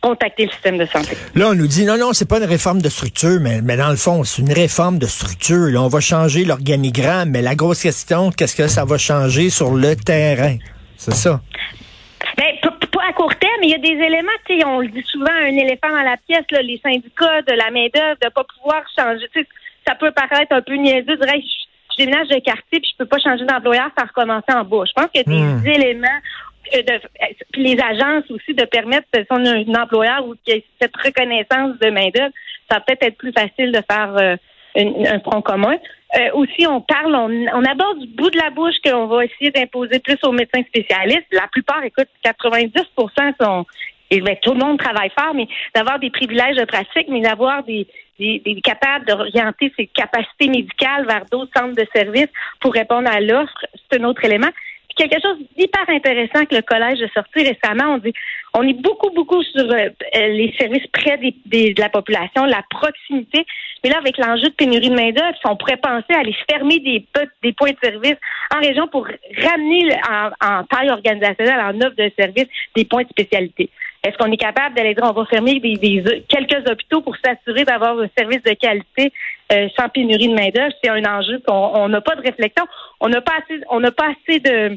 contacter 0.00 0.46
le 0.46 0.50
système 0.50 0.78
de 0.78 0.86
santé. 0.86 1.14
Là, 1.34 1.50
on 1.50 1.54
nous 1.54 1.66
dit, 1.66 1.84
non, 1.84 1.98
non, 1.98 2.12
c'est 2.14 2.28
pas 2.28 2.38
une 2.38 2.48
réforme 2.48 2.80
de 2.80 2.88
structure, 2.88 3.38
mais, 3.40 3.60
mais 3.60 3.76
dans 3.76 3.90
le 3.90 3.96
fond, 3.96 4.24
c'est 4.24 4.40
une 4.40 4.52
réforme 4.52 4.98
de 4.98 5.06
structure. 5.06 5.70
Là, 5.70 5.82
on 5.82 5.88
va 5.88 6.00
changer 6.00 6.44
l'organigramme, 6.46 7.28
mais 7.30 7.42
la 7.42 7.54
grosse 7.54 7.82
question, 7.82 8.30
qu'est-ce 8.30 8.56
que 8.56 8.66
ça 8.66 8.86
va 8.86 8.96
changer 8.96 9.50
sur 9.50 9.74
le 9.74 9.94
terrain? 9.94 10.56
C'est 10.96 11.14
ça. 11.14 11.40
Ben, 12.38 12.46
p- 12.62 12.86
pas 12.86 13.04
à 13.10 13.12
court 13.12 13.34
terme, 13.36 13.51
mais 13.62 13.68
il 13.68 13.70
y 13.70 13.74
a 13.74 13.78
des 13.78 14.04
éléments, 14.04 14.32
tu 14.44 14.58
sais, 14.58 14.66
on 14.66 14.80
le 14.80 14.88
dit 14.88 15.04
souvent, 15.04 15.30
un 15.30 15.56
éléphant 15.56 15.88
dans 15.88 16.02
la 16.02 16.16
pièce, 16.16 16.44
là, 16.50 16.62
les 16.62 16.80
syndicats, 16.82 17.42
de 17.42 17.52
la 17.52 17.70
main-d'œuvre, 17.70 18.16
de 18.20 18.28
pas 18.28 18.44
pouvoir 18.58 18.82
changer. 18.98 19.28
Tu 19.32 19.40
sais, 19.40 19.48
ça 19.86 19.94
peut 19.94 20.10
paraître 20.10 20.52
un 20.52 20.62
peu 20.62 20.74
niaiseux, 20.74 21.16
de 21.16 21.24
dire, 21.24 21.32
Hey, 21.32 21.42
je, 21.42 22.04
déménage 22.04 22.28
de 22.28 22.38
quartier 22.40 22.80
puis 22.80 22.90
je 22.90 22.96
peux 22.96 23.06
pas 23.06 23.18
changer 23.18 23.44
d'employeur 23.44 23.90
sans 23.96 24.06
recommencer 24.06 24.52
en 24.52 24.64
bas. 24.64 24.84
Je 24.86 24.92
pense 24.92 25.10
qu'il 25.12 25.20
y 25.20 25.24
a 25.24 25.38
des 25.38 25.54
Hmm. 25.54 25.66
éléments 25.66 26.18
euh, 26.74 26.82
de, 26.82 26.92
euh, 26.92 27.26
puis 27.52 27.62
les 27.62 27.80
agences 27.80 28.28
aussi 28.30 28.54
de 28.54 28.64
permettre 28.64 29.06
si 29.14 29.26
on 29.30 29.44
a 29.44 29.50
un 29.50 29.82
employeur 29.82 30.26
ou 30.26 30.34
qu'il 30.44 30.54
y 30.54 30.58
ait 30.58 30.64
cette 30.80 30.96
reconnaissance 30.96 31.78
de 31.78 31.90
main-d'œuvre, 31.90 32.32
ça 32.70 32.80
peut-être 32.80 33.02
être 33.04 33.18
plus 33.18 33.32
facile 33.32 33.70
de 33.72 33.82
faire 33.88 34.16
euh, 34.16 34.36
un 34.76 35.20
front 35.20 35.42
commun. 35.42 35.76
Euh, 36.14 36.30
aussi, 36.34 36.66
on 36.66 36.80
parle, 36.80 37.14
on, 37.14 37.30
on 37.54 37.64
aborde 37.64 38.00
du 38.00 38.06
bout 38.08 38.30
de 38.30 38.38
la 38.38 38.50
bouche 38.50 38.74
qu'on 38.84 39.06
va 39.06 39.24
essayer 39.24 39.50
d'imposer 39.50 39.98
plus 39.98 40.18
aux 40.24 40.32
médecins 40.32 40.62
spécialistes. 40.64 41.26
La 41.32 41.48
plupart, 41.50 41.82
écoute, 41.84 42.08
90% 42.24 43.34
sont 43.40 43.66
et 44.12 44.20
ben, 44.20 44.36
tout 44.42 44.52
le 44.52 44.58
monde 44.58 44.78
travaille 44.78 45.10
fort, 45.18 45.32
mais 45.34 45.48
d'avoir 45.74 45.98
des 45.98 46.10
privilèges 46.10 46.56
de 46.56 46.66
pratique, 46.66 47.08
mais 47.08 47.22
d'avoir 47.22 47.64
des, 47.64 47.86
des, 48.18 48.42
des 48.44 48.60
capables 48.60 49.06
d'orienter 49.06 49.72
ses 49.74 49.86
capacités 49.86 50.48
médicales 50.48 51.06
vers 51.06 51.24
d'autres 51.30 51.50
centres 51.56 51.74
de 51.74 51.86
services 51.94 52.28
pour 52.60 52.74
répondre 52.74 53.08
à 53.10 53.20
l'offre, 53.20 53.64
c'est 53.90 53.98
un 53.98 54.04
autre 54.04 54.22
élément. 54.22 54.50
Quelque 54.96 55.20
chose 55.22 55.38
d'hyper 55.56 55.88
intéressant 55.88 56.44
que 56.44 56.54
le 56.54 56.62
collège 56.62 57.02
a 57.02 57.08
sorti 57.08 57.44
récemment, 57.44 57.94
on 57.94 57.98
dit 57.98 58.12
on 58.54 58.62
est 58.62 58.74
beaucoup, 58.74 59.10
beaucoup 59.10 59.42
sur 59.42 59.64
euh, 59.64 59.88
euh, 60.16 60.28
les 60.28 60.54
services 60.58 60.86
près 60.92 61.18
des, 61.18 61.72
de 61.72 61.80
la 61.80 61.88
population, 61.88 62.44
la 62.44 62.62
proximité. 62.68 63.46
Mais 63.82 63.90
là, 63.90 63.98
avec 63.98 64.18
l'enjeu 64.18 64.48
de 64.48 64.54
pénurie 64.54 64.90
de 64.90 64.94
main-d'œuvre, 64.94 65.36
on 65.44 65.56
pourrait 65.56 65.78
penser 65.78 66.12
à 66.14 66.20
aller 66.20 66.36
fermer 66.50 66.78
des, 66.80 67.04
des 67.42 67.52
points 67.52 67.72
de 67.72 67.78
service 67.82 68.16
en 68.54 68.60
région 68.60 68.86
pour 68.88 69.06
ramener 69.38 69.88
en, 70.08 70.30
en 70.46 70.64
taille 70.64 70.90
organisationnelle, 70.90 71.60
en 71.60 71.80
offre 71.80 71.96
de 71.96 72.12
service, 72.18 72.46
des 72.76 72.84
points 72.84 73.04
de 73.04 73.08
spécialité. 73.08 73.70
Est-ce 74.04 74.16
qu'on 74.18 74.32
est 74.32 74.36
capable 74.36 74.74
d'aller 74.74 74.94
dire 74.94 75.04
on 75.04 75.12
va 75.12 75.24
fermer 75.26 75.60
des, 75.60 75.76
des- 75.76 76.24
quelques 76.28 76.68
hôpitaux 76.68 77.02
pour 77.02 77.16
s'assurer 77.24 77.64
d'avoir 77.64 77.98
un 77.98 78.08
service 78.18 78.42
de 78.42 78.52
qualité 78.54 79.12
euh, 79.52 79.68
sans 79.78 79.88
pénurie 79.88 80.28
de 80.28 80.34
main-d'œuvre? 80.34 80.74
C'est 80.82 80.90
un 80.90 81.04
enjeu 81.04 81.40
qu'on 81.46 81.54
on 81.74 81.88
n'a 81.88 82.00
pas 82.00 82.16
de 82.16 82.22
réflexion. 82.22 82.64
On 83.00 83.08
n'a 83.08 83.20
pas 83.20 83.34
assez, 83.38 83.60
on 83.70 83.78
n'a 83.80 83.92
pas 83.92 84.08
assez 84.10 84.40
de, 84.40 84.70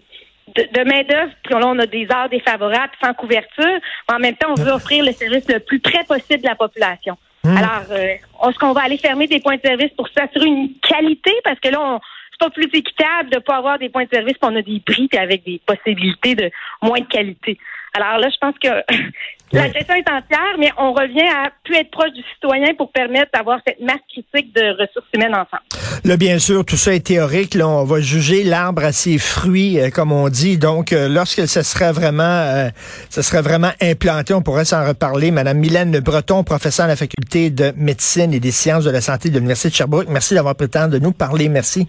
de, 0.56 0.64
de 0.74 0.84
main-d'œuvre, 0.88 1.32
puis 1.44 1.54
là, 1.56 1.62
on 1.66 1.80
a 1.80 1.88
des 1.88 2.08
heures 2.14 2.30
défavorables 2.30 2.94
sans 3.04 3.14
couverture. 3.16 3.80
Mais 4.10 4.16
en 4.16 4.20
même 4.20 4.36
temps, 4.36 4.50
on 4.56 4.62
veut 4.62 4.72
offrir 4.72 5.04
le 5.04 5.12
service 5.12 5.48
le 5.50 5.60
plus 5.60 5.80
près 5.80 6.04
possible 6.04 6.42
de 6.44 6.48
la 6.48 6.56
population. 6.56 7.18
Alors, 7.58 7.84
euh, 7.92 8.16
est-ce 8.50 8.58
qu'on 8.60 8.74
va 8.74 8.82
aller 8.82 8.98
fermer 8.98 9.28
des 9.28 9.40
points 9.40 9.56
de 9.58 9.62
service 9.62 9.92
pour 9.98 10.08
s'assurer 10.10 10.48
une 10.48 10.70
qualité? 10.82 11.32
Parce 11.44 11.60
que 11.60 11.70
là, 11.70 11.80
on, 11.80 12.00
c'est 12.32 12.40
pas 12.40 12.50
plus 12.50 12.70
équitable 12.74 13.30
de 13.32 13.40
pas 13.40 13.56
avoir 13.58 13.78
des 13.80 13.90
points 13.90 14.04
de 14.06 14.10
service, 14.10 14.34
puis 14.34 14.50
on 14.52 14.56
a 14.56 14.62
des 14.62 14.82
prix 14.86 15.08
puis 15.08 15.18
avec 15.20 15.44
des 15.46 15.62
possibilités 15.66 16.36
de 16.36 16.50
moins 16.82 17.00
de 17.00 17.06
qualité. 17.06 17.58
Alors 17.96 18.20
là, 18.20 18.28
je 18.30 18.38
pense 18.42 18.56
que 18.62 18.68
la 19.54 19.70
question 19.70 19.96
est 19.96 20.10
entière, 20.10 20.56
mais 20.60 20.70
on 20.78 20.92
revient 20.92 21.28
à 21.28 21.50
plus 21.64 21.76
être 21.76 21.92
proche 21.92 22.12
du 22.12 22.22
citoyen 22.34 22.74
pour 22.76 22.92
permettre 22.92 23.32
d'avoir 23.34 23.60
cette 23.66 23.80
masse 23.80 24.02
critique 24.10 24.54
de 24.54 24.72
ressources 24.82 25.08
humaines 25.14 25.34
ensemble. 25.34 25.64
Là, 26.04 26.18
bien 26.18 26.38
sûr, 26.40 26.66
tout 26.66 26.76
ça 26.76 26.94
est 26.94 27.06
théorique. 27.06 27.54
Là, 27.54 27.70
on 27.70 27.86
va 27.86 28.02
juger 28.02 28.44
l'arbre 28.44 28.84
à 28.84 28.92
ses 28.92 29.18
fruits, 29.18 29.80
euh, 29.80 29.90
comme 29.90 30.12
on 30.12 30.28
dit. 30.28 30.58
Donc, 30.58 30.92
euh, 30.92 31.08
lorsque 31.08 31.48
ce 31.48 31.62
serait 31.62 31.94
vraiment, 31.94 32.24
euh, 32.24 32.70
ce 33.10 33.22
serait 33.22 33.42
vraiment 33.42 33.72
implanté, 33.82 34.34
on 34.34 34.42
pourrait 34.42 34.66
s'en 34.66 34.86
reparler. 34.86 35.32
Madame 35.32 35.58
Mylène 35.58 35.98
Breton, 36.00 36.44
professeure 36.44 36.86
à 36.86 36.90
la 36.90 36.98
faculté 36.98 37.50
de 37.50 37.72
médecine 37.78 38.34
et 38.34 38.42
des 38.42 38.52
sciences 38.52 38.84
de 38.84 38.92
la 38.92 39.02
santé 39.02 39.30
de 39.30 39.36
l'Université 39.36 39.70
de 39.70 39.76
Sherbrooke. 39.76 40.10
Merci 40.10 40.34
d'avoir 40.34 40.56
pris 40.56 40.66
le 40.66 40.72
temps 40.72 40.88
de 40.90 41.00
nous 41.00 41.14
parler. 41.14 41.48
Merci. 41.48 41.88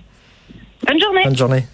Bonne 0.86 1.00
journée. 1.00 1.22
Bonne 1.24 1.36
journée. 1.36 1.64